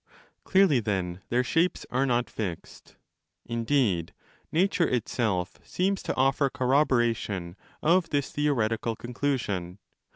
[0.45, 2.95] Clearly, then, their shapes are not fixed.'!
[3.45, 4.15] Indeed,
[4.51, 9.77] nature itself seems to offer corroboration of this theoretical con clusion.